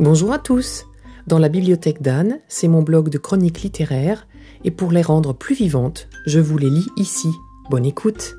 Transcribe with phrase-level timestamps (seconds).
[0.00, 0.86] Bonjour à tous.
[1.26, 4.28] Dans la bibliothèque d'Anne, c'est mon blog de chroniques littéraires,
[4.62, 7.26] et pour les rendre plus vivantes, je vous les lis ici.
[7.68, 8.36] Bonne écoute.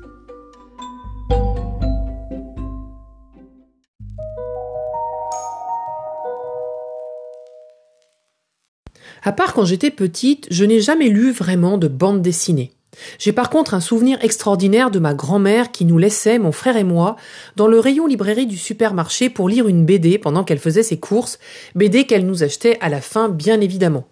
[9.22, 12.72] À part quand j'étais petite, je n'ai jamais lu vraiment de bande dessinée.
[13.18, 16.84] J'ai par contre un souvenir extraordinaire de ma grand-mère qui nous laissait, mon frère et
[16.84, 17.16] moi,
[17.56, 21.38] dans le rayon librairie du supermarché pour lire une BD pendant qu'elle faisait ses courses,
[21.74, 24.06] BD qu'elle nous achetait à la fin bien évidemment.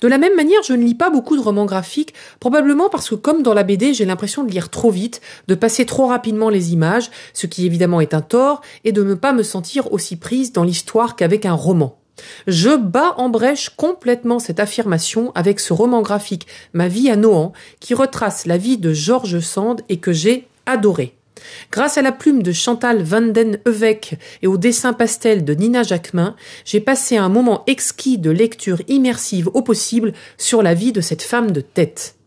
[0.00, 3.14] De la même manière, je ne lis pas beaucoup de romans graphiques, probablement parce que
[3.14, 6.72] comme dans la BD, j'ai l'impression de lire trop vite, de passer trop rapidement les
[6.72, 10.52] images, ce qui évidemment est un tort, et de ne pas me sentir aussi prise
[10.52, 11.98] dans l'histoire qu'avec un roman.
[12.46, 17.52] Je bats en brèche complètement cette affirmation avec ce roman graphique Ma vie à Nohant
[17.80, 21.14] qui retrace la vie de Georges Sand et que j'ai adoré.
[21.70, 23.58] Grâce à la plume de Chantal Van Den
[24.42, 29.48] et au dessin pastel de Nina Jacquemin, j'ai passé un moment exquis de lecture immersive
[29.54, 32.17] au possible sur la vie de cette femme de tête.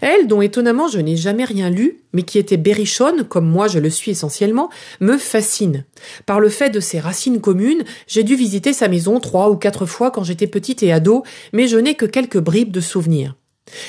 [0.00, 3.78] Elle, dont étonnamment je n'ai jamais rien lu, mais qui était berrichonne, comme moi je
[3.78, 5.84] le suis essentiellement, me fascine.
[6.26, 9.86] Par le fait de ses racines communes, j'ai dû visiter sa maison trois ou quatre
[9.86, 13.34] fois quand j'étais petite et ado, mais je n'ai que quelques bribes de souvenirs.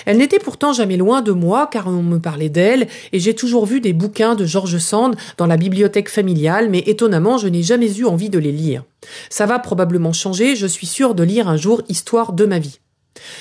[0.06, 3.66] Elle n'était pourtant jamais loin de moi car on me parlait d'elle et j'ai toujours
[3.66, 7.98] vu des bouquins de George Sand dans la bibliothèque familiale mais étonnamment je n'ai jamais
[7.98, 8.84] eu envie de les lire.
[9.30, 12.80] Ça va probablement changer, je suis sûre de lire un jour Histoire de ma vie.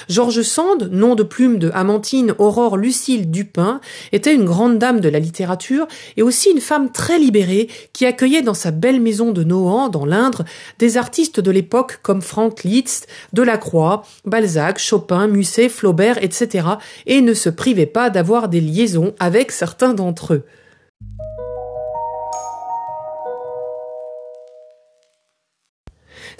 [0.08, 3.81] George Sand, nom de plume de Amantine Aurore Lucille Dupin,
[4.12, 5.86] était une grande dame de la littérature
[6.17, 10.05] et aussi une femme très libérée qui accueillait dans sa belle maison de Nohant, dans
[10.05, 10.44] l'Indre,
[10.78, 16.66] des artistes de l'époque comme Frank Liszt, Delacroix, Balzac, Chopin, Musset, Flaubert, etc.
[17.06, 20.44] et ne se privait pas d'avoir des liaisons avec certains d'entre eux.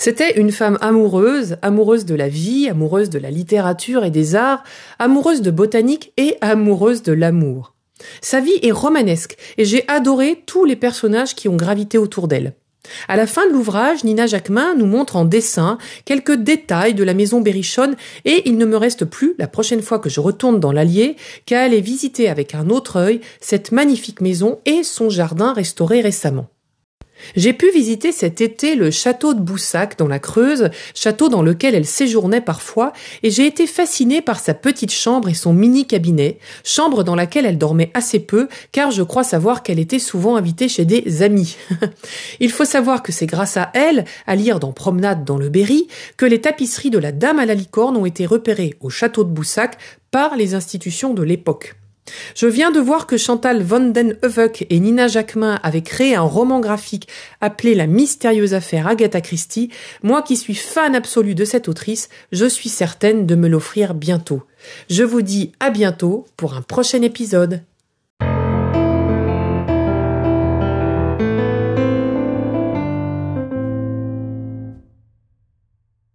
[0.01, 4.63] C'était une femme amoureuse, amoureuse de la vie, amoureuse de la littérature et des arts,
[5.01, 7.75] amoureuse de botanique et amoureuse de l'amour.
[8.21, 12.55] Sa vie est romanesque et j'ai adoré tous les personnages qui ont gravité autour d'elle.
[13.09, 17.13] À la fin de l'ouvrage, Nina Jacquemin nous montre en dessin quelques détails de la
[17.13, 20.73] maison Berrichonne et il ne me reste plus, la prochaine fois que je retourne dans
[20.73, 26.01] l'Allier, qu'à aller visiter avec un autre œil cette magnifique maison et son jardin restauré
[26.01, 26.47] récemment.
[27.37, 31.75] J'ai pu visiter cet été le château de Boussac dans la Creuse, château dans lequel
[31.75, 32.93] elle séjournait parfois,
[33.23, 37.47] et j'ai été fascinée par sa petite chambre et son mini cabinet, chambre dans laquelle
[37.47, 41.57] elle dormait assez peu, car je crois savoir qu'elle était souvent invitée chez des amis.
[42.41, 45.89] Il faut savoir que c'est grâce à elle, à lire dans Promenade dans le Berry,
[46.17, 49.31] que les tapisseries de la Dame à la licorne ont été repérées au château de
[49.31, 49.79] Boussac
[50.11, 51.75] par les institutions de l'époque.
[52.35, 54.17] Je viens de voir que Chantal von den
[54.71, 57.09] et Nina Jacquemin avaient créé un roman graphique
[57.41, 59.71] appelé La mystérieuse affaire Agatha Christie.
[60.03, 64.43] Moi qui suis fan absolu de cette autrice, je suis certaine de me l'offrir bientôt.
[64.91, 67.63] Je vous dis à bientôt pour un prochain épisode.